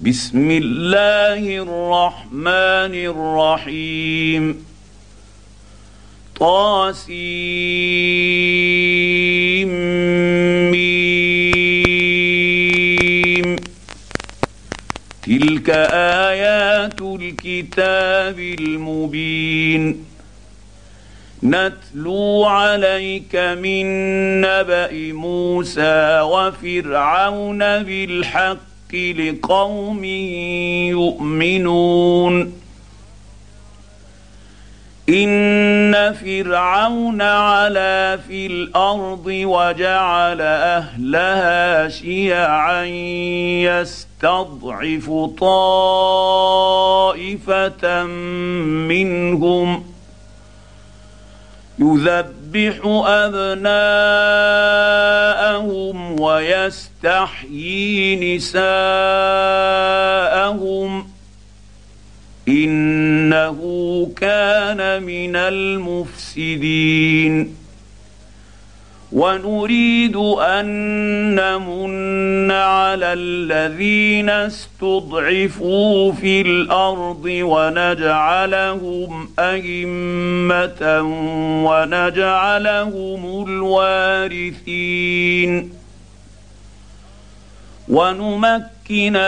بسم 0.00 0.50
الله 0.50 1.62
الرحمن 1.62 2.94
الرحيم. 3.14 4.66
طاسيم 6.40 7.54
تلك 15.22 15.70
آيات 15.70 17.00
الكتاب 17.00 18.38
المبين. 18.38 20.04
نتلو 21.42 22.44
عليك 22.44 23.36
من 23.36 23.86
نبأ 24.40 25.12
موسى 25.12 26.20
وفرعون 26.20 27.58
بالحق 27.58 28.73
لقوم 28.94 30.04
يؤمنون 30.94 32.52
إن 35.08 36.12
فرعون 36.12 37.22
علا 37.22 38.16
في 38.16 38.46
الأرض 38.46 39.26
وجعل 39.26 40.40
أهلها 40.40 41.88
شيعا 41.88 42.84
يستضعف 43.64 45.10
طائفة 45.40 47.24
منهم 48.88 49.93
يذبح 51.78 52.80
أبناءهم 53.06 53.74
ويستحيي 56.20 58.16
نساءهم 58.36 58.64
إنه 62.48 63.58
كان 64.16 65.02
من 65.02 65.36
المفسدين. 65.36 66.84
ونريد 69.14 70.16
أن 70.40 70.66
نمن 71.34 72.50
على 72.50 73.12
الذين 73.12 74.30
استضعفوا 74.30 76.12
في 76.12 76.40
الأرض 76.40 77.24
ونجعلهم 77.24 79.28
أئمة 79.38 81.02
ونجعلهم 81.66 83.44
الوارثين. 83.48 85.04
ونمكن 87.88 88.73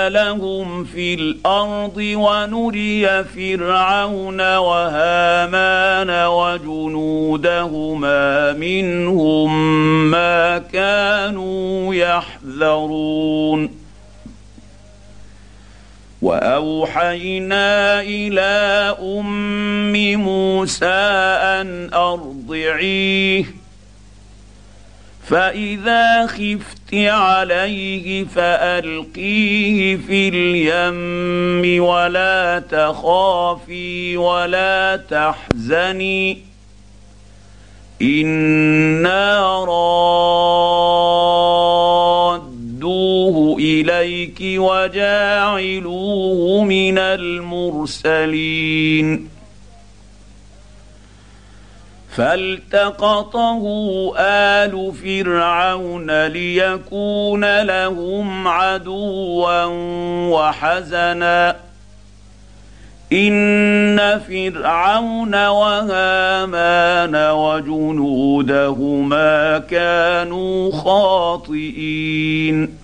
لهم 0.09 0.85
في 0.85 1.15
الأرض 1.15 1.97
ونري 1.97 3.25
فرعون 3.25 4.57
وهامان 4.57 6.27
وجنودهما 6.27 7.73
منهم 8.53 9.51
ما 10.11 10.59
كانوا 10.59 11.95
يحذرون. 11.95 13.87
وأوحينا 16.23 18.01
إلى 18.01 18.97
أم 19.03 19.93
موسى 20.17 20.87
أن 21.61 21.91
أرضعيه. 21.95 23.66
فإذا 25.27 26.27
خفت 26.27 26.94
عليه 26.94 28.24
فألقيه 28.24 29.96
في 29.96 30.28
اليم 30.28 31.84
ولا 31.84 32.62
تخافي 32.70 34.16
ولا 34.16 35.04
تحزني 35.10 36.38
إنا 38.03 39.65
رادوه 42.04 43.56
إليك 43.59 44.38
وجاعلوه 44.60 46.04
من 46.65 46.98
المرسلين 46.98 48.56
فالتقطه 52.16 53.62
آل 54.19 54.93
فرعون 55.03 56.27
ليكون 56.27 57.62
لهم 57.62 58.49
عدوا 58.49 59.65
وحزنا. 60.31 61.56
إن 63.12 64.21
فرعون 64.28 65.47
وهامان 65.47 67.31
وجنودهما 67.31 68.78
كانوا 69.59 70.72
خاطئين. 70.72 72.78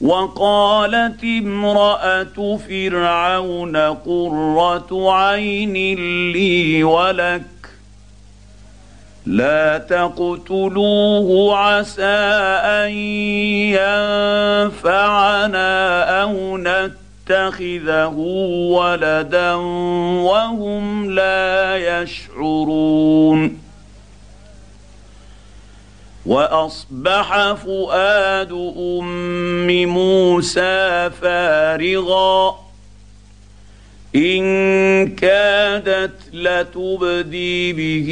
وقالت 0.00 1.24
امرأة 1.24 2.58
فرعون 2.68 3.76
قرة 3.76 5.12
عين 5.12 5.74
لي 6.32 6.84
ولك 6.84 7.53
لا 9.26 9.78
تقتلوه 9.78 11.58
عسى 11.58 12.02
أن 12.64 12.90
ينفعنا 14.70 16.04
أو 16.22 16.58
نتخذه 16.58 18.14
ولدا 18.70 19.54
وهم 20.24 21.10
لا 21.10 21.76
يشعرون. 22.02 23.60
وأصبح 26.26 27.52
فؤاد 27.52 28.52
أم 28.78 29.84
موسى 29.84 31.10
فارغا. 31.10 32.63
إن 34.16 35.08
كادت 35.08 36.12
لتبدي 36.32 37.72
به 37.72 38.10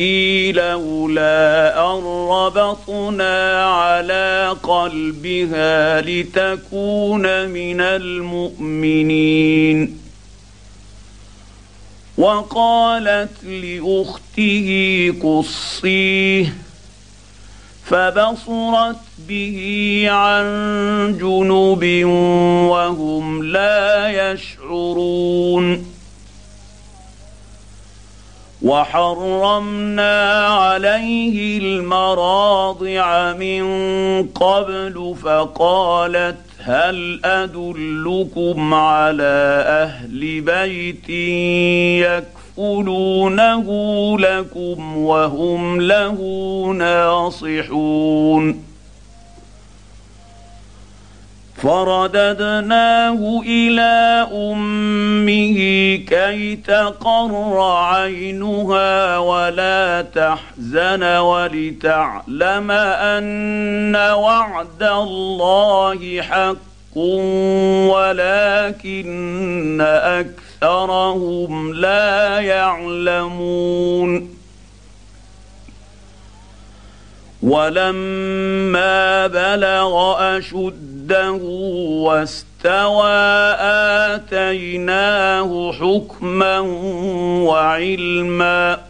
لولا 0.54 1.74
أن 1.78 2.04
ربطنا 2.30 3.64
على 3.64 4.56
قلبها 4.62 6.00
لتكون 6.00 7.48
من 7.48 7.80
المؤمنين. 7.80 9.32
وقالت 12.18 13.44
لأخته 13.44 14.68
قصيه 15.22 16.54
فبصرت 17.84 18.96
به 19.32 20.06
عن 20.10 20.46
جنب 21.20 22.04
وهم 22.70 23.42
لا 23.42 24.08
يشعرون. 24.32 25.86
وحرمنا 28.62 30.46
عليه 30.46 31.58
المراضع 31.58 33.32
من 33.32 33.64
قبل 34.28 35.14
فقالت 35.22 36.36
هل 36.58 37.20
أدلكم 37.24 38.74
على 38.74 39.64
أهل 39.66 40.40
بيت 40.40 41.10
يكفلونه 42.58 43.66
لكم 44.18 44.96
وهم 44.96 45.80
له 45.80 46.18
ناصحون. 46.78 48.71
فرددناه 51.62 53.42
إلى 53.46 54.26
أمه 54.32 55.56
كي 56.08 56.56
تقر 56.56 57.60
عينها 57.60 59.18
ولا 59.18 60.02
تحزن 60.14 61.02
ولتعلم 61.02 62.70
أن 62.70 63.96
وعد 63.96 64.82
الله 64.82 66.22
حق 66.22 66.98
ولكن 67.92 69.80
أكثرهم 70.60 71.74
لا 71.74 72.40
يعلمون. 72.40 74.32
ولما 77.42 79.26
بلغ 79.26 80.28
اشده 81.02 81.32
واستوى 82.02 83.12
اتيناه 84.14 85.72
حكما 85.72 86.58
وعلما 87.48 88.80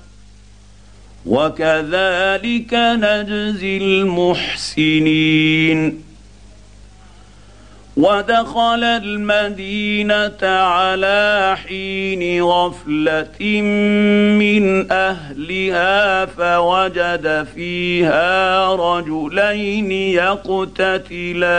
وكذلك 1.26 2.74
نجزي 2.74 3.76
المحسنين 3.76 5.32
ودخل 7.96 8.84
المدينة 8.84 10.42
على 10.42 11.56
حين 11.66 12.42
غفلة 12.42 13.60
من 14.40 14.92
أهلها 14.92 16.26
فوجد 16.26 17.46
فيها 17.54 18.74
رجلين 18.74 19.92
يقتتلان. 20.52 21.52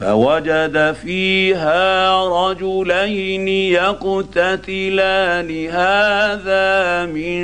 فوجد 0.00 0.94
فيها 1.02 2.22
رجلين 2.28 3.48
يقتتلان 3.48 4.06
هذا 5.66 7.06
من 7.06 7.42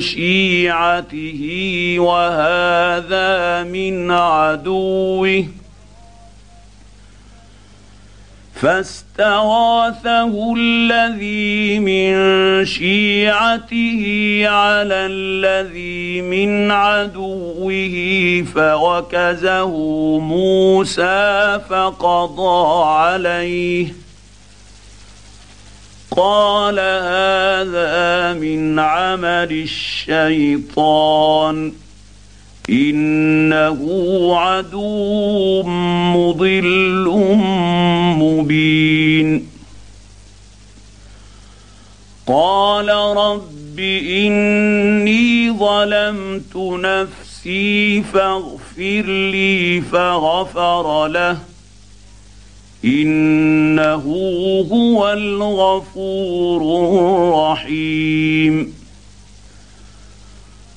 شيعته 0.00 1.40
وهذا 1.98 3.62
من 3.62 4.10
عدوه. 4.10 5.44
فاستغاثه 8.60 10.54
الذي 10.58 11.78
من 11.78 12.14
شيعته 12.64 14.02
على 14.46 14.94
الذي 14.94 16.20
من 16.20 16.70
عدوه 16.70 18.44
فوكزه 18.54 19.70
موسى 20.18 21.60
فقضى 21.68 22.84
عليه. 22.86 23.94
قال 26.16 26.78
هذا 26.78 28.32
من 28.40 28.78
عمل 28.78 29.52
الشيطان. 30.12 31.72
إنه 32.70 33.78
عدو 34.36 35.62
مضل 36.16 37.08
مبين. 38.18 39.48
قال 42.26 42.88
رب 43.16 43.78
إني 43.78 45.50
ظلمت 45.50 46.56
نفسي 46.56 48.02
فاغفر 48.02 49.04
لي 49.06 49.80
فغفر 49.92 51.06
له. 51.06 51.38
إنه 52.84 54.04
هو 54.72 55.12
الغفور 55.12 56.60
الرحيم. 56.88 58.74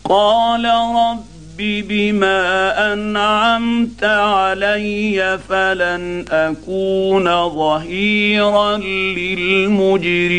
قال 0.04 0.66
رب 0.95 1.37
بما 1.57 2.94
انعمت 2.94 4.04
علي 4.04 5.39
فلن 5.50 6.25
اكون 6.30 7.50
ظهيرا 7.50 8.77
للمجرمين 9.18 10.38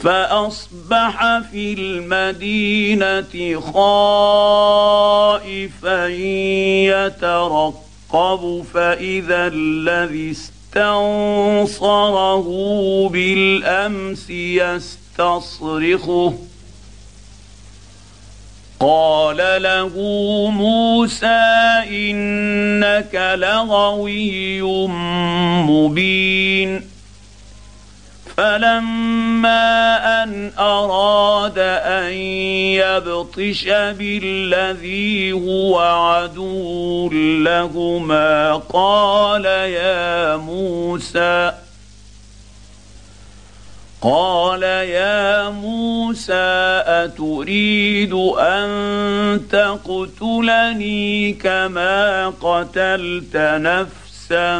فاصبح 0.00 1.38
في 1.52 1.72
المدينة 1.72 3.60
خائفا 3.60 4.86
يترقب 7.06 8.64
فاذا 8.74 9.46
الذي 9.46 10.30
استنصره 10.30 12.46
بالامس 13.08 14.30
يستصرخه 14.30 16.34
قال 18.80 19.36
له 19.62 19.90
موسى 20.50 21.82
إنك 21.90 23.34
لغوي 23.38 24.62
مبين. 25.62 26.90
فلما 28.36 30.22
أن 30.22 30.52
أراد 30.58 31.58
أن 31.58 32.12
يبطش 32.80 33.64
بالذي 33.68 35.32
هو 35.32 35.78
عدو 35.78 37.08
لهما 37.44 38.56
قال 38.56 39.44
يا 39.44 40.36
موسى 40.36 41.52
قال 44.02 44.62
يا 44.62 45.50
موسى 45.50 46.82
أتريد 46.86 48.12
أن 48.38 49.40
تقتلني 49.50 51.32
كما 51.32 52.28
قتلت 52.28 53.36
نفسا 53.36 54.58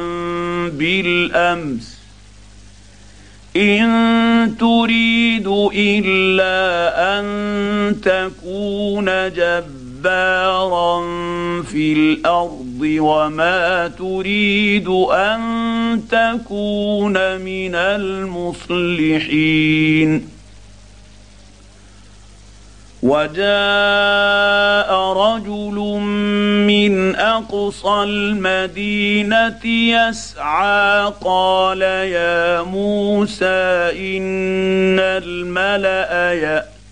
بالأمس. 0.68 2.00
إن 3.56 4.54
تريد 4.60 5.46
إلا 5.74 6.58
أن 7.18 7.26
تكون 8.00 9.06
جبارا 9.32 11.00
في 11.62 11.92
الأرض. 11.92 12.69
وما 12.82 13.88
تريد 13.88 14.88
أن 15.12 15.40
تكون 16.10 17.36
من 17.36 17.74
المصلحين. 17.74 19.20
وجاء 23.02 24.90
رجل 25.12 25.76
من 26.66 27.16
أقصى 27.16 28.02
المدينة 28.02 29.66
يسعى 29.66 31.12
قال 31.24 31.82
يا 31.82 32.62
موسى 32.62 33.90
إن 34.16 34.98
الملأ 35.00 36.34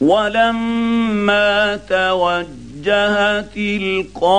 ولما 0.00 1.76
توجه 1.76 3.40
تلقاء 3.40 4.30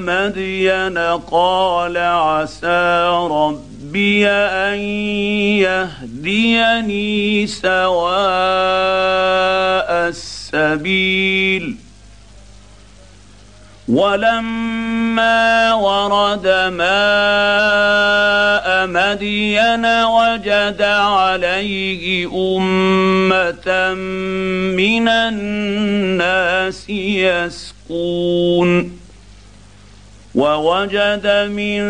مدين 0.00 0.98
قال 0.98 1.96
عسى 1.96 3.08
رب 3.30 3.76
ربي 3.86 4.26
أن 4.28 4.78
يهديني 5.64 7.46
سواء 7.46 7.88
السبيل. 10.08 11.85
ولما 13.88 15.74
ورد 15.74 16.46
ماء 16.74 16.86
مدين 18.86 19.86
وجد 20.04 20.82
عليه 20.82 22.26
امه 22.58 23.94
من 24.74 25.08
الناس 25.08 26.90
يسقون 26.90 28.98
ووجد 30.34 31.26
من 31.50 31.80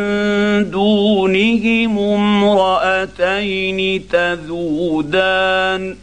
دونهم 0.70 1.98
امراتين 1.98 4.08
تذودان 4.08 5.96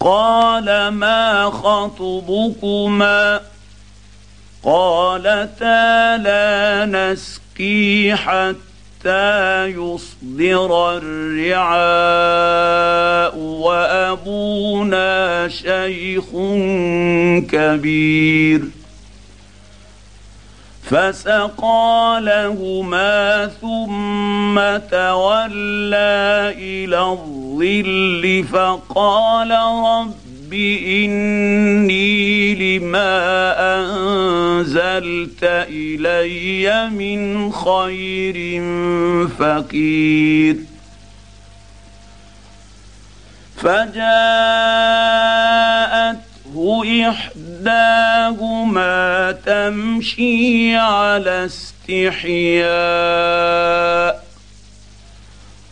قال 0.00 0.88
ما 0.88 1.44
خطبكما 1.44 3.40
قالتا 4.64 6.16
لا 6.16 6.86
نسقي 6.86 8.16
حتى 8.16 9.66
يصدر 9.66 10.96
الرعاء 10.96 11.76
وأبونا 13.36 15.48
شيخ 15.48 16.24
كبير. 17.50 18.80
فسقى 20.90 22.20
لهما 22.22 23.50
ثم 23.60 24.56
تولى 24.90 26.54
إلى 26.58 27.00
الظل 27.00 28.44
فقال 28.52 29.50
رب 29.50 30.29
رب 30.50 30.54
اني 30.54 32.54
لما 32.54 33.54
انزلت 33.78 35.38
الي 35.42 36.90
من 36.90 37.52
خير 37.52 38.62
فقير 39.38 40.56
فجاءته 43.56 43.90
احداهما 47.08 48.90
تمشي 49.46 50.76
على 50.76 51.44
استحياء 51.44 52.70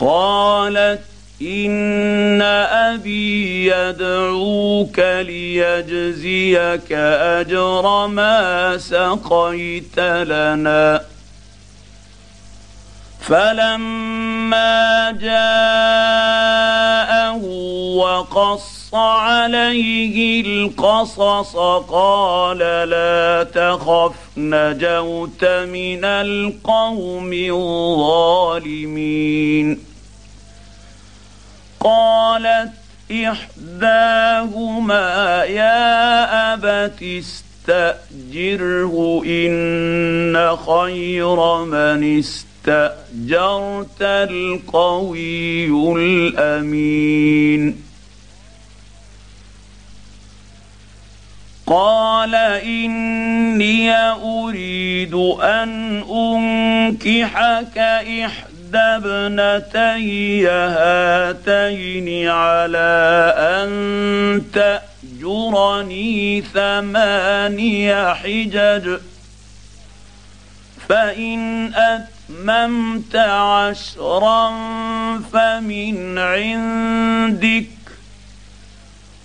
قالت 0.00 1.07
ان 1.42 2.42
ابي 2.42 3.66
يدعوك 3.66 4.98
ليجزيك 4.98 6.92
اجر 6.92 8.06
ما 8.06 8.78
سقيت 8.78 9.98
لنا 10.00 11.02
فلما 13.20 15.10
جاءه 15.10 16.48
وقص 17.96 18.94
عليه 18.94 20.40
القصص 20.40 21.56
قال 21.88 22.58
لا 22.58 23.46
تخف 23.54 24.14
نجوت 24.36 25.44
من 25.44 26.04
القوم 26.04 27.32
الظالمين 28.52 29.18
قالت 31.80 32.72
إحداهما 33.12 34.98
يا 35.44 36.54
أبت 36.54 37.02
استأجره 37.68 39.22
إن 39.26 40.56
خير 40.56 41.64
من 41.64 42.18
استأجرت 42.18 44.02
القوي 44.02 45.66
الأمين. 45.96 47.82
قال 51.66 52.34
إني 52.64 53.92
أريد 54.12 55.14
أن 55.42 56.02
أنكحك 56.10 57.78
احدى 57.78 58.57
احدى 58.68 58.78
ابنتي 58.78 60.48
هاتين 60.48 62.28
على 62.28 63.34
أن 63.38 64.42
تأجرني 64.54 66.42
ثماني 66.42 68.14
حجج. 68.14 68.98
فإن 70.88 71.72
أتممت 71.74 73.16
عشرا 73.16 74.50
فمن 75.32 76.18
عندك. 76.18 77.66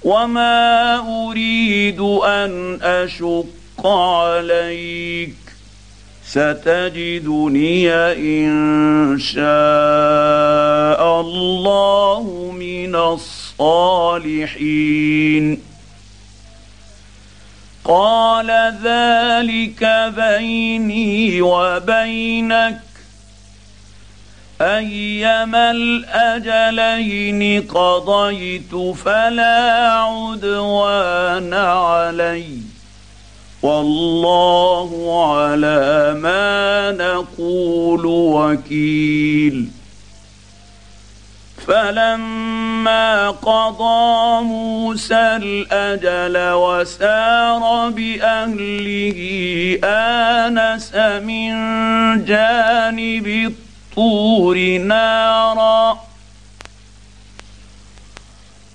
وما 0.03 0.95
أريد 1.29 1.99
أن 1.99 2.79
أشق 2.81 3.87
عليك. 3.87 5.42
ستجدني 6.33 7.93
إن 8.13 9.19
شاء 9.19 9.41
الله 11.21 12.51
من 12.59 12.95
الصالحين. 12.95 15.59
قال 17.85 18.73
ذلك 18.83 20.11
بيني 20.17 21.41
وبينك. 21.41 22.79
أيما 24.61 25.71
الأجلين 25.71 27.61
قضيت 27.61 28.75
فلا 28.75 29.91
عدوان 29.91 31.53
عليّ. 31.53 32.72
والله 33.63 34.89
على 35.35 36.13
ما 36.19 36.91
نقول 36.91 38.05
وكيل. 38.05 39.67
فلما 41.67 43.29
قضى 43.29 44.43
موسى 44.43 45.15
الأجل 45.15 46.53
وسار 46.53 47.89
بأهله 47.89 49.19
آنس 49.83 50.95
من 51.23 51.51
جانب 52.25 53.27
الطور 53.27 54.57
نارا. 54.77 56.12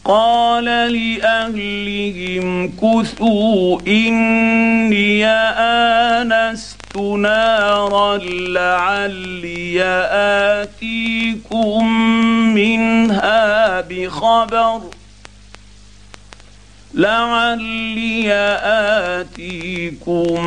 قال 0.08 0.64
لأهلهم 0.64 2.46
كثوا 2.68 3.80
إني 3.86 5.26
آنست 5.26 6.96
نارا 6.96 8.16
لعلي 8.16 9.82
آتيكم 10.64 11.86
منها 12.54 13.80
بخبر. 13.80 14.80
لعلي 16.98 18.32
آتيكم 19.22 20.46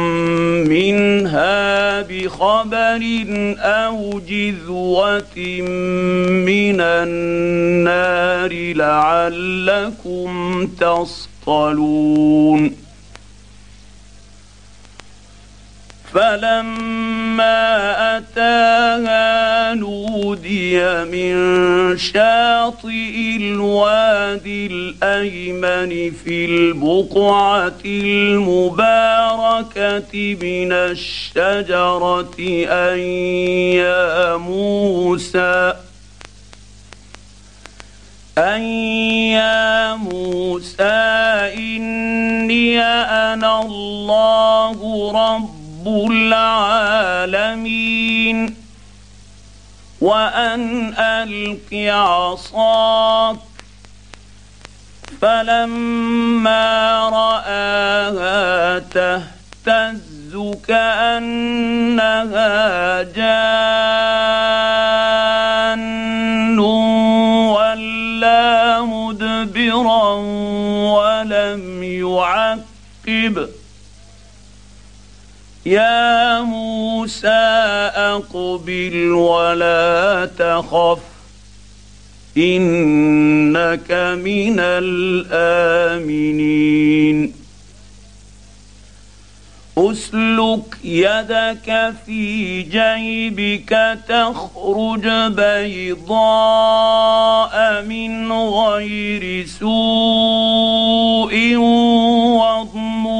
منها 0.67 2.01
بخبر 2.01 3.01
أو 3.59 4.21
جذوة 4.27 5.37
من 6.47 6.81
النار 6.81 8.51
لعلكم 8.73 10.29
تصطلون. 11.47 12.75
فلما 16.13 17.57
أتاها 18.17 19.73
نودي 19.73 20.79
من 21.05 21.33
شاطئ 21.97 23.37
الوادي 23.39 24.67
الأيمن 24.67 26.11
في 26.11 26.45
البقعة 26.45 27.81
المباركة 27.85 29.23
من 30.41 30.71
الشجرة 30.71 32.35
أن 32.67 32.99
يا 33.79 34.35
موسى 34.35 35.73
أن 38.37 38.61
يا 39.31 39.95
موسى 39.95 40.83
إني 41.57 42.81
أنا 42.81 43.61
الله 43.61 45.11
رب 45.11 45.60
رب 45.81 46.11
العالمين 46.11 47.75
وأن 50.01 50.93
ألق 50.97 51.73
عصاك 51.93 53.37
فلما 55.21 56.99
رآها 57.09 58.79
تهتز 58.79 60.55
كأنها 60.67 62.21
جان 63.01 63.41
ولا 67.49 68.81
مدبرا 68.81 70.13
ولم 70.93 71.83
يعقب 71.83 73.50
يا 75.71 76.41
موسى 76.41 77.27
أقبل 77.95 79.11
ولا 79.11 80.29
تخف 80.39 80.99
إنك 82.37 83.91
من 84.23 84.59
الآمنين. 85.39 86.21
أسلك 89.77 90.77
يدك 90.83 91.93
في 92.05 92.61
جيبك 92.61 93.99
تخرج 94.09 95.07
بيضاء 95.27 96.75
من 97.81 98.31
غير 98.31 99.45
سوء 99.45 99.71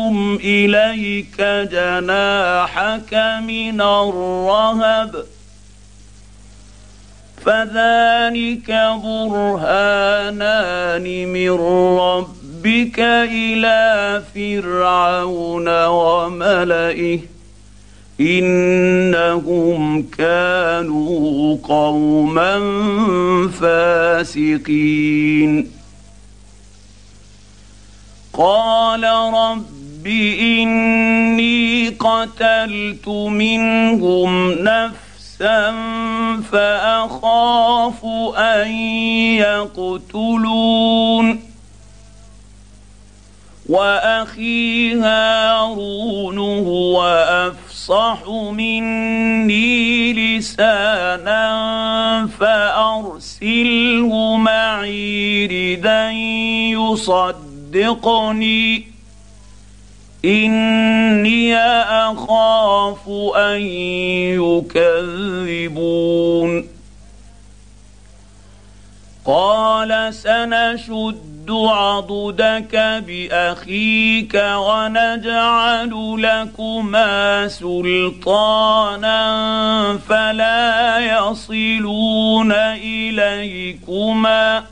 واضمم 0.02 0.36
اليك 0.36 1.42
جناحك 1.72 3.14
من 3.48 3.82
الرهب 3.82 5.26
فذلك 7.46 8.72
برهانان 9.04 11.06
من 11.28 11.52
ربك 12.00 12.42
ربك 12.62 13.00
إلى 13.00 14.22
فرعون 14.36 15.86
وملئه 15.86 17.20
انهم 18.20 20.04
كانوا 20.04 21.58
قوما 21.64 22.60
فاسقين 23.62 25.72
قال 28.34 29.04
رب 29.34 29.81
اني 30.08 31.90
قتلت 31.90 33.08
منهم 33.08 34.52
نفسا 34.52 35.76
فأخاف 36.52 38.06
أن 38.36 38.72
يقتلون. 39.38 41.42
وأخي 43.70 44.94
هارون 44.94 46.38
هو 46.38 47.04
أفصح 47.30 48.18
مني 48.52 50.14
لسانا 50.14 51.50
فأرسله 52.40 54.38
معي 54.38 55.46
ردا 55.46 56.12
يصدقني. 57.72 58.91
إني 60.26 61.58
أخاف 61.58 63.10
أن 63.36 63.62
يكذبون. 65.62 66.68
قال 69.26 70.14
سنشد 70.14 71.52
عضدك 71.52 73.04
بأخيك 73.08 74.36
ونجعل 74.36 76.16
لكما 76.18 77.48
سلطانا 77.48 79.18
فلا 80.10 81.00
يصلون 81.00 82.52
إليكما. 82.84 84.64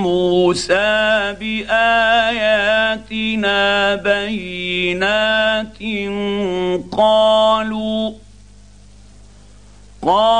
موسى 0.02 1.34
بآياتنا 1.40 2.74
بينات 3.94 5.78
قالوا 6.92 8.12
قالوا 10.02 10.37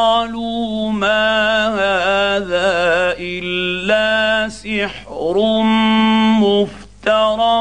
ما 0.93 1.69
هذا 1.69 3.15
إلا 3.19 4.49
سحر 4.49 5.63
مفترى 6.41 7.59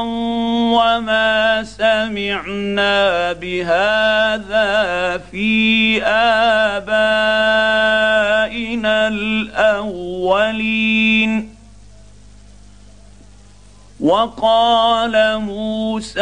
وما 0.73 1.63
سمعنا 1.63 3.33
بهذا 3.33 5.17
في 5.31 6.03
آبائنا 6.03 6.87
الأولين. 9.07 10.37
وقال 13.99 15.39
موسى 15.39 16.21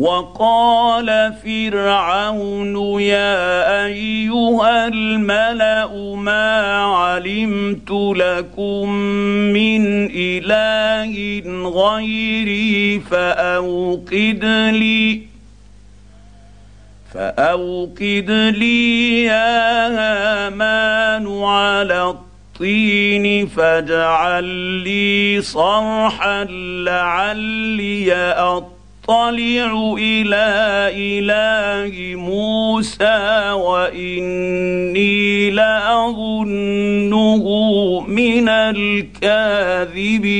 وقال 0.00 1.34
فرعون 1.44 3.00
يا 3.00 3.84
أيها 3.84 4.86
الملأ 4.88 6.14
ما 6.16 6.84
علمت 6.84 7.90
لكم 8.16 8.88
من 9.52 10.10
إله 10.14 11.14
غيري 11.68 13.00
فأوقد 13.00 14.44
لي 14.72 15.22
فأوقد 17.14 18.30
لي 18.56 19.22
يا 19.24 19.88
هامان 19.88 21.42
على 21.42 22.02
الطين 22.02 23.46
فاجعل 23.46 24.44
لي 24.84 25.42
صرحا 25.42 26.44
لعلي 26.84 28.14
أطلع 28.14 28.79
إلى 29.98 30.46
إله 30.94 32.16
موسى 32.16 33.50
وإني 33.50 35.50
لأظنه 35.50 37.44
من 38.08 38.48
الكاذبين. 38.48 40.30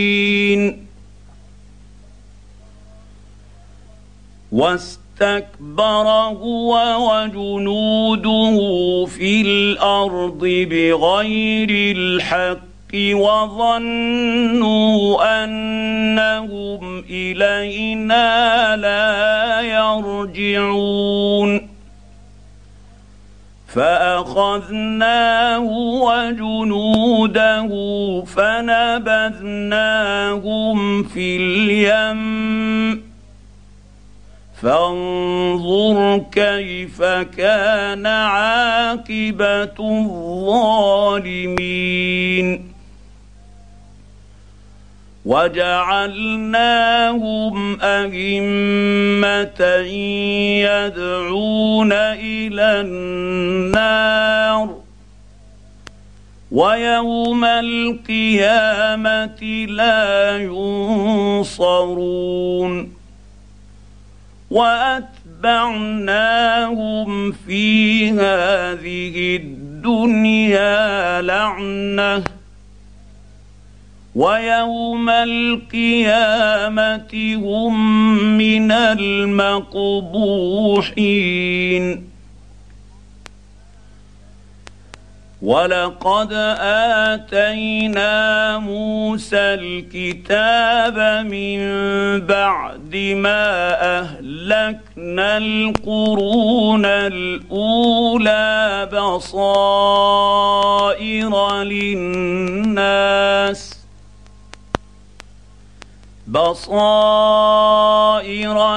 استكبر 5.21 6.07
هو 6.43 6.73
وجنوده 7.11 8.57
في 9.07 9.41
الأرض 9.41 10.41
بغير 10.41 11.71
الحق. 11.97 12.70
وظنوا 12.95 14.85
أنهم 15.45 17.05
إلينا 17.11 18.77
لا 18.77 19.61
يرجعون. 19.61 21.71
فأخذناه 23.75 25.69
وجنوده 26.03 27.69
فنبذناهم 28.27 29.19
في 31.03 31.37
اليم. 31.37 33.11
فانظر 34.63 36.25
كيف 36.33 37.03
كان 37.37 38.07
عاقبة 38.07 39.77
الظالمين. 39.81 42.70
وجعلناهم 45.25 46.81
أئمة 47.81 49.61
يدعون 50.61 51.93
إلى 51.93 52.81
النار. 52.81 54.81
ويوم 56.51 57.45
القيامة 57.45 59.43
لا 59.69 60.39
ينصرون. 60.39 62.93
وأتبعناهم 64.51 67.33
في 67.33 68.11
هذه 68.11 69.37
الدنيا 69.37 71.23
لعنة. 71.23 72.40
ويوم 74.15 75.11
القيامة 75.11 76.59
هم 77.37 78.39
من 78.39 78.73
المقبوحين. 78.73 79.71
ولقد 85.43 86.33
آتينا 87.13 88.59
موسى 88.59 89.37
الكتاب 89.37 91.27
من 91.27 91.61
بعد 92.27 92.97
ما 93.17 93.73
أهلكنا 94.01 95.39
القرون 95.39 96.85
الأولى 96.85 98.39
بصائر 98.93 99.33
للناس. 101.63 103.01
بصائر 106.31 107.83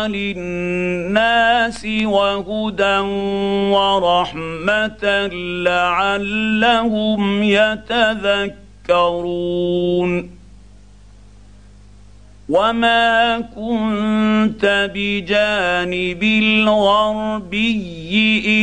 للناس 0.08 1.86
وهدى 2.04 3.00
ورحمة 3.70 5.28
لعلهم 5.64 7.44
يتذكرون. 7.44 8.54
وما 12.50 13.40
كنت 13.40 14.90
بجانب 14.94 16.24
الغربي 16.24 17.82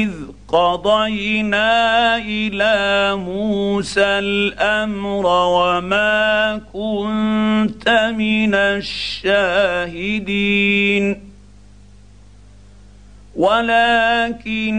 إذ 0.02 0.10
قضينا 0.52 2.16
إلى 2.16 3.16
موسى 3.16 4.04
الأمر 4.04 5.26
وما 5.26 6.60
كنت 6.72 7.88
من 8.18 8.54
الشاهدين. 8.54 10.20
ولكنا 13.36 14.70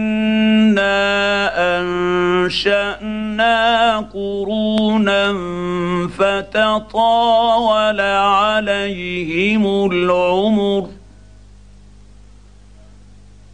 أنشأنا 1.80 3.56
قرونا 3.98 5.32
فتطاول 6.18 8.00
عليهم 8.00 9.90
العمر. 9.92 11.01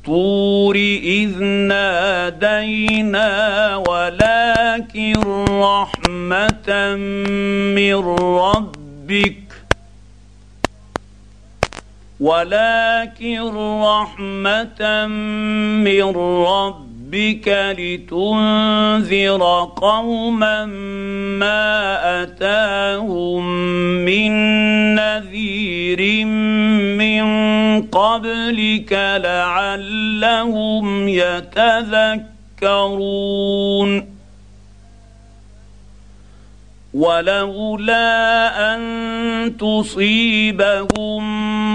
الطور 0.00 0.76
إذ 1.04 1.42
نادينا 1.44 3.28
ولكن 3.76 5.12
رحمة 5.48 6.94
من 7.76 7.94
ربك 8.38 9.42
ولكن 12.20 13.40
رحمة 13.82 15.06
من 15.84 16.16
ربك 16.46 17.74
لتنذر 17.78 19.42
قوما 19.76 20.66
ما 21.40 22.22
أتاهم 22.22 23.44
من 24.04 24.32
نذير 24.94 26.26
قبلك 27.92 28.92
لعلهم 29.22 31.08
يتذكرون. 31.08 32.30
ولولا 36.94 38.74
أن 38.74 39.56
تصيبهم 39.56 41.22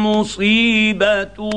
مصيبة 0.06 1.50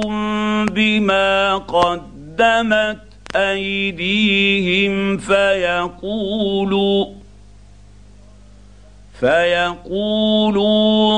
بما 0.71 1.57
قدمت 1.57 2.99
أيديهم 3.37 5.19
فيقولوا 5.19 7.07
فيقولوا 9.21 10.65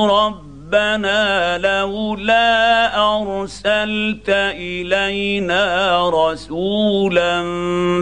رب 0.07 0.50
ربنا 0.71 1.57
لولا 1.57 2.95
أرسلت 2.95 4.29
إلينا 4.55 5.63
رسولا 6.09 7.43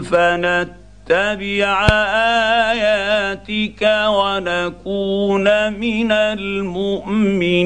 فنتبع 0.01 1.87
آياتك 2.69 3.81
ونكون 4.07 5.73
من 5.73 6.11
المؤمنين. 6.11 7.61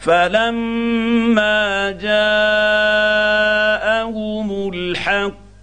فلما 0.00 1.90
جاءهم 1.90 2.28
الحق 4.74 5.37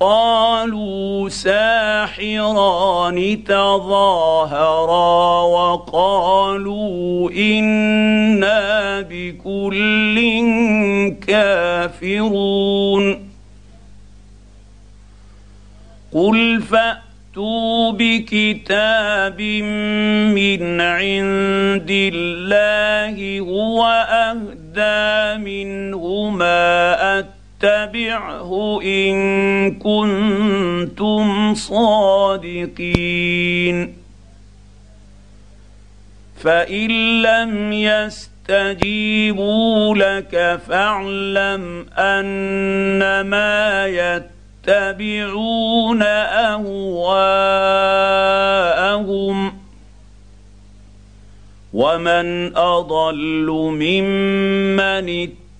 قالوا 0.00 1.28
ساحران 1.28 3.44
تظاهرا 3.44 5.42
وقالوا 5.42 7.30
إنا 7.30 9.00
بكل 9.00 10.18
كافرون. 11.26 13.30
قل 16.12 16.62
فأتوا 16.62 17.92
بكتاب 17.92 19.40
من 19.40 20.80
عند 20.80 21.90
الله 21.90 23.40
هو 23.40 23.86
أهدى 24.10 25.44
منهما 25.44 27.18
أت 27.18 27.33
اتبعه 27.64 28.80
إن 28.82 29.14
كنتم 29.74 31.54
صادقين. 31.54 33.24
فإن 36.40 37.22
لم 37.22 37.72
يستجيبوا 37.72 38.24
لك 39.94 40.60
فاعلم 40.68 41.86
أنما 41.98 43.86
يتبعون 44.66 46.02
أهواءهم 46.02 46.64
ومن 51.72 52.56
أضل 52.56 53.46
ممن 53.50 55.08
اتبع 55.08 55.43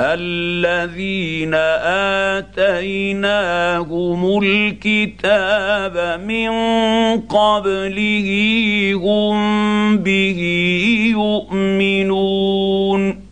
الذين 0.00 1.54
آتيناهم 2.38 4.40
الكتاب 4.42 6.20
من 6.20 6.50
قبله 7.20 8.28
هم 8.94 9.98
به 9.98 10.40
يؤمنون. 11.10 13.28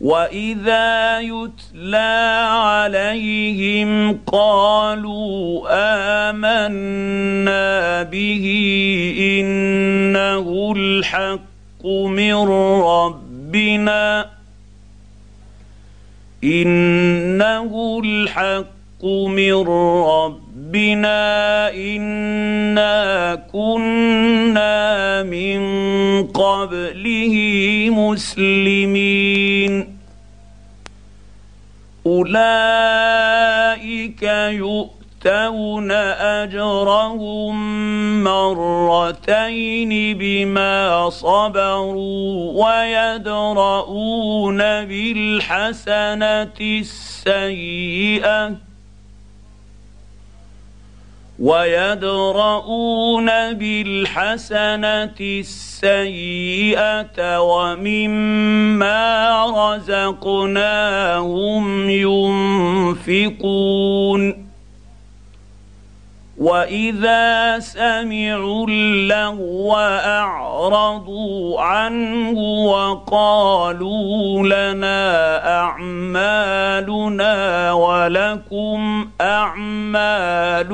واذا 0.00 1.20
يتلى 1.20 2.46
عليهم 2.50 4.18
قالوا 4.26 5.66
امنا 6.30 8.02
به 8.02 8.44
انه 9.40 10.72
الحق 10.76 11.86
من 12.06 12.32
ربنا 13.56 14.28
إنه 16.44 18.00
الحق 18.04 19.04
من 19.04 19.68
ربنا 20.04 21.20
إنا 21.72 23.34
كنا 23.52 25.22
من 25.22 25.58
قبله 26.26 27.34
مسلمين. 27.90 29.72
أولئك 32.06 33.02
يؤتون 35.26 35.90
أجرهم 35.90 37.54
مرتين 38.24 40.18
بما 40.18 41.10
صبروا 41.10 42.64
ويدرؤون 42.66 44.58
بالحسنة 44.58 46.52
السيئة 46.60 48.52
ويدرؤون 51.38 53.26
بالحسنة 53.52 55.14
السيئة 55.20 57.18
ومما 57.40 58.96
رزقناهم 59.76 61.10
ينفقون 63.10 64.45
واذا 66.38 67.58
سمعوا 67.58 68.66
اللغو 68.68 69.76
اعرضوا 69.76 71.60
عنه 71.60 72.38
وقالوا 72.66 74.42
لنا 74.42 75.00
اعمالنا 75.60 77.32
ولكم 77.72 79.08
اعمالكم 79.20 80.68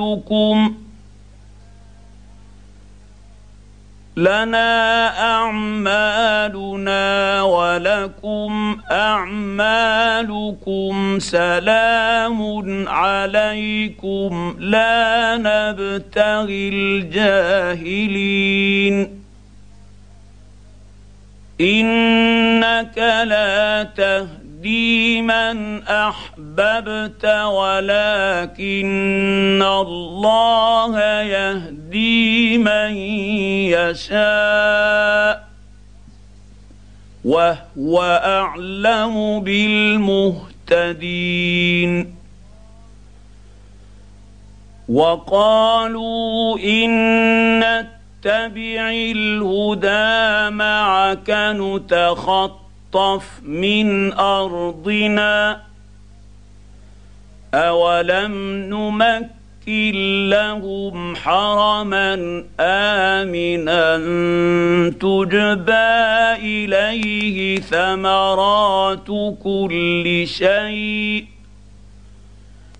لنا 4.16 5.08
أعمالنا 5.34 7.42
ولكم 7.42 8.78
أعمالكم 8.90 10.92
سلام 11.18 12.88
عليكم 12.88 14.56
لا 14.58 15.36
نبتغي 15.36 16.68
الجاهلين. 16.68 18.42
إنك 21.60 22.98
لا 23.26 23.82
تهدي 23.82 24.41
تهدي 24.62 25.22
من 25.22 25.82
أحببت 25.82 27.24
ولكن 27.26 28.82
الله 29.62 31.00
يهدي 31.22 32.58
من 32.58 32.96
يشاء 33.74 35.48
وهو 37.24 38.02
أعلم 38.24 39.40
بالمهتدين 40.70 41.02
وقالوا 44.88 46.58
إن 46.58 46.90
نتبع 47.58 48.90
الهدى 48.90 50.50
معك 50.54 51.30
نتخط 51.30 52.61
نخطف 52.94 53.42
من 53.42 54.12
أرضنا 54.12 55.62
أولم 57.54 58.32
نمكن 58.68 60.28
لهم 60.28 61.16
حرما 61.16 62.44
آمنا 62.60 63.98
تجبى 65.00 65.92
إليه 66.36 67.60
ثمرات 67.60 69.06
كل 69.42 70.24
شيء 70.26 71.24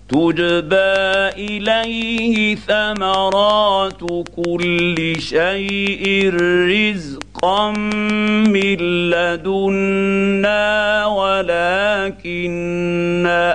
تجبى 0.09 1.29
إليه 1.37 2.55
ثمرات 2.55 4.01
كل 4.35 5.15
شيء 5.19 6.33
رزقا 6.69 7.22
من 7.43 8.77
لدنا 9.09 11.05
ولكن 11.05 12.43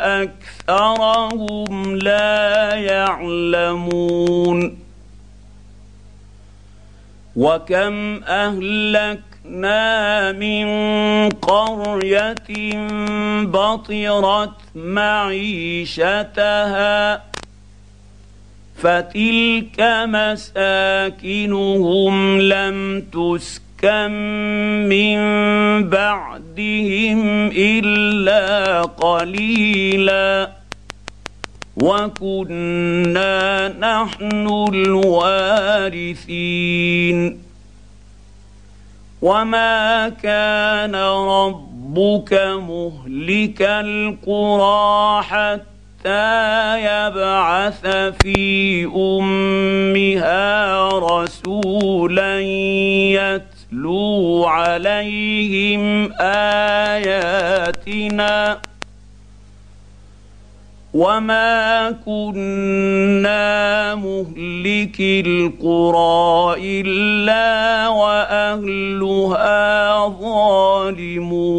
اكثرهم 0.03 1.97
لا 1.97 2.75
يعلمون 2.75 4.09
وكم 7.37 8.21
اهلك 8.25 9.29
أهلكنا 9.49 10.33
من 10.33 10.69
قرية 11.29 12.35
بطرت 13.45 14.59
معيشتها 14.75 16.23
فتلك 18.77 19.81
مساكنهم 20.09 21.61
لم 22.41 23.01
تسكن 23.13 23.68
من 23.85 25.19
بعدهم 25.89 27.51
إلا 27.57 28.83
قليلا. 28.83 30.51
وكنا 31.83 33.69
نحن 33.69 34.69
الوارثين. 34.75 37.39
وما 39.23 40.09
كان 40.09 40.95
ربك 40.95 42.33
مهلك 42.69 43.63
القرى 43.63 45.23
حتى 45.23 45.69
يبعث 46.79 47.87
في 48.23 48.85
أمها 48.85 50.89
رسولا 50.99 52.41
يتلو 53.73 54.45
عليهم 54.47 56.13
آياتنا 57.01 57.89
وما 60.95 61.91
كنا 62.07 63.95
مهلك 63.95 65.01
القرى 65.01 66.55
إلا 66.81 67.89
وأهلها 67.89 69.49
ظالمون 70.21 71.59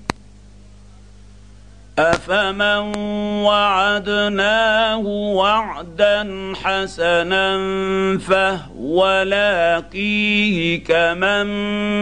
أفمن 2.09 2.95
وعدناه 3.45 4.97
وعدا 5.37 6.53
حسنا 6.63 7.57
فهو 8.17 9.21
لاقيه 9.21 10.83
كمن 10.83 11.47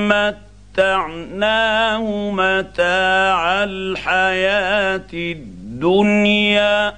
مت 0.07 0.49
متعناه 0.79 2.31
متاع 2.31 3.63
الحياة 3.63 5.11
الدنيا 5.13 6.93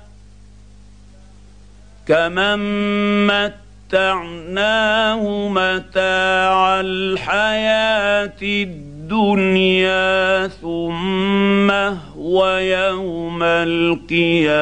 كمن 2.07 2.61
متعناه 3.27 5.23
متاع 5.49 6.79
الحياة 6.79 8.41
الدنيا 8.41 8.90
ثم 10.61 11.71
هو 12.17 12.57
يوم 12.57 13.43
القيامة 13.43 14.53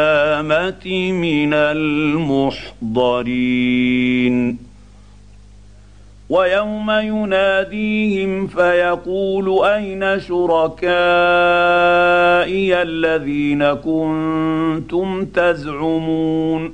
من 1.12 1.54
المحضرين. 1.54 3.00
ويوم 6.30 6.92
يناديهم 6.92 8.48
فيقول 8.48 9.66
أين 9.66 10.20
شركائي 10.20 10.82
الذين 12.82 13.74
كنتم 13.74 15.26
تزعمون؟ 15.26 16.74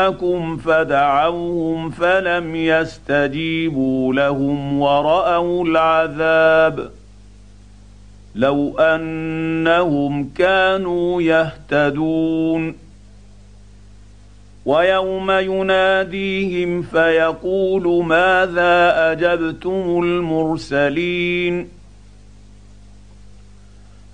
شركاءكم 0.00 0.56
فدعوهم 0.56 1.90
فلم 1.90 2.56
يستجيبوا 2.56 4.14
لهم 4.14 4.80
ورأوا 4.80 5.64
العذاب 5.64 6.90
لو 8.34 8.78
أنهم 8.78 10.30
كانوا 10.36 11.22
يهتدون 11.22 12.74
ويوم 14.66 15.30
يناديهم 15.30 16.82
فيقول 16.82 18.04
ماذا 18.04 18.92
أجبتم 19.12 20.02
المرسلين 20.04 21.68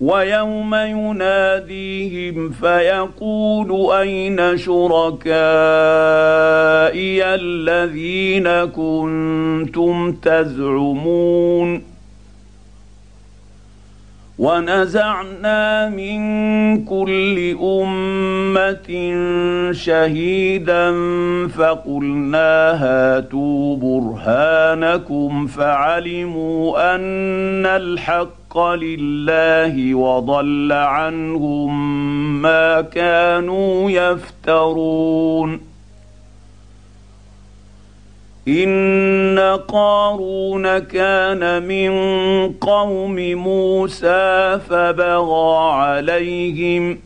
ويوم 0.00 0.74
يناديهم 0.74 2.50
فيقول 2.50 3.92
أين 3.92 4.58
شركائي 4.58 5.24
الذين 7.34 8.64
كنتم 8.64 10.12
تزعمون 10.12 11.82
ونزعنا 14.38 15.88
من 15.88 16.20
كل 16.84 17.56
أمة 17.62 19.12
شهيدا 19.72 20.92
فقلنا 21.48 22.70
هاتوا 22.84 23.76
برهانكم 23.76 25.46
فعلموا 25.46 26.94
أن 26.94 27.66
الحق 27.66 28.35
لله 28.56 29.94
وضل 29.94 30.72
عنهم 30.72 32.42
ما 32.42 32.80
كانوا 32.80 33.90
يفترون. 33.90 35.60
إن 38.48 39.38
قارون 39.68 40.78
كان 40.78 41.62
من 41.62 41.90
قوم 42.52 43.16
موسى 43.34 44.60
فبغى 44.68 45.72
عليهم 45.72 47.05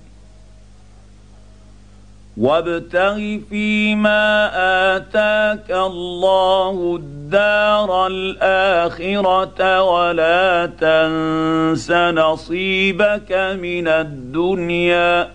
وابتغ 2.37 3.39
فيما 3.49 4.49
آتاك 4.95 5.71
الله 5.71 6.95
الدار 6.95 8.07
الآخرة 8.07 9.83
ولا 9.83 10.65
تنس 10.65 11.91
نصيبك 11.91 13.31
من 13.59 13.87
الدنيا 13.87 15.29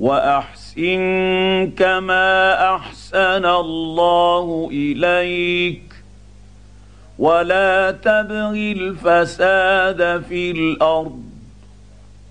وأحسن 0.00 1.72
كما 1.76 2.52
أحسن 2.74 3.46
الله 3.46 4.68
إليك 4.72 5.82
ولا 7.18 7.90
تبغ 7.90 8.52
الفساد 8.52 10.22
في 10.28 10.50
الأرض 10.50 11.25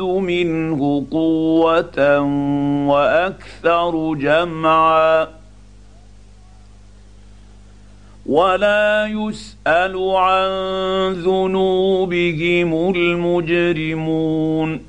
منه 0.00 1.06
قوة 1.10 2.20
وأكثر 2.86 4.14
جمعا. 4.14 5.28
ولا 8.26 9.06
يسأل 9.06 10.10
عن 10.16 10.50
ذنوبهم 11.12 12.90
المجرمون. 12.96 14.80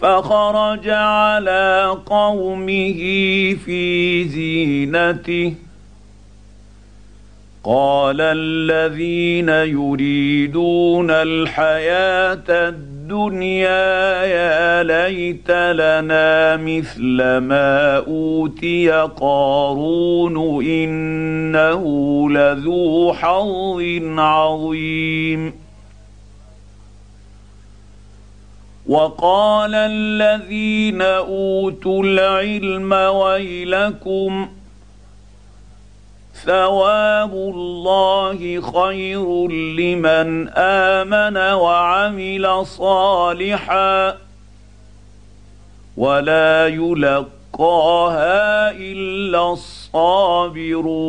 فخرج 0.00 0.88
على 0.88 1.96
قومه 2.06 3.00
في 3.64 4.24
زينته. 4.24 5.54
قال 7.64 8.20
الذين 8.20 9.48
يريدون 9.48 11.10
الحياة 11.10 12.44
الدنيا 12.48 12.97
يا 13.12 14.82
ليت 14.82 15.50
لنا 15.50 16.56
مثل 16.56 17.38
ما 17.38 17.96
أوتي 17.96 18.90
قارون 19.20 20.64
إنه 20.64 21.84
لذو 22.30 23.12
حظ 23.12 23.82
عظيم. 24.18 25.52
وقال 28.88 29.74
الذين 29.74 31.02
أوتوا 31.02 32.02
العلم 32.04 32.92
ويلكم 32.92 34.48
ثواب 36.44 37.32
الله 37.32 38.60
خير 38.60 39.48
لمن 39.50 40.48
آمن 40.48 41.36
وعمل 41.36 42.66
صالحا 42.66 44.16
ولا 45.96 46.66
يلقاها 46.66 48.70
إلا 48.70 49.52
الصابرون 49.52 51.08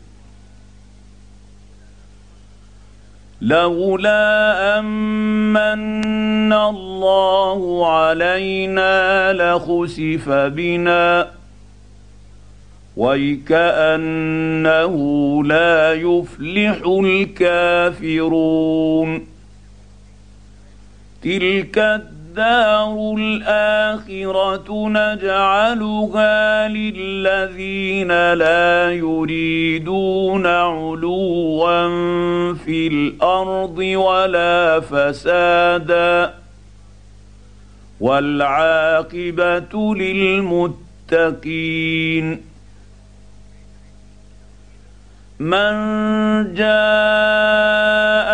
لولا 3.41 4.79
أمن 4.79 6.53
الله 6.53 7.91
علينا 7.91 9.33
لخسف 9.33 10.29
بنا 10.29 11.31
ويكأنه 12.97 14.93
لا 15.43 15.93
يفلح 15.93 16.81
الكافرون 17.99 18.51
تلك 21.23 22.01
الدار 22.31 23.15
الآخرة 23.17 24.89
نجعلها 24.89 26.67
للذين 26.67 28.33
لا 28.33 28.91
يريدون 28.91 30.47
علوا 30.47 31.93
في 32.53 32.87
الأرض 32.87 33.77
ولا 33.77 34.79
فسادا 34.79 36.33
والعاقبة 37.99 39.95
للمتقين 39.95 41.31
من 45.39 45.73
جاء 46.53 48.10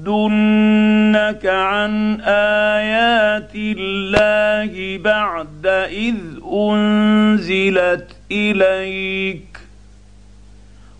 يصدنك 0.00 1.46
عن 1.46 2.20
ايات 2.20 3.50
الله 3.54 4.98
بعد 4.98 5.66
اذ 5.66 6.14
انزلت 6.52 8.16
اليك 8.32 9.58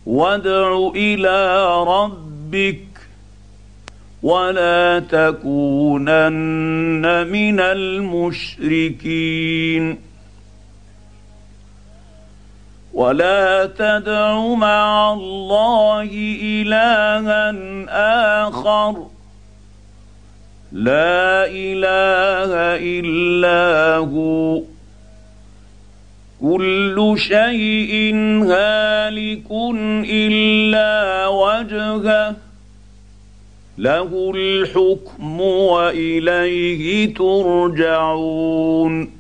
وادع 0.06 0.90
إلى 0.96 1.66
ربك 1.84 2.80
ولا 4.22 4.98
تكونن 4.98 6.26
من 7.26 7.60
المشركين 7.60 9.10
ولا 12.94 13.66
تدع 13.66 14.54
مع 14.54 15.12
الله 15.12 16.10
إلها 16.42 17.54
آخر. 18.48 19.06
لا 20.72 21.46
إله 21.46 22.54
إلا 22.82 23.96
هو. 23.96 24.62
كل 26.42 27.14
شيء 27.16 28.14
هالك 28.44 29.50
إلا 30.10 31.26
وجهه. 31.26 32.36
له 33.78 34.32
الحكم 34.34 35.40
وإليه 35.40 37.14
ترجعون. 37.14 39.19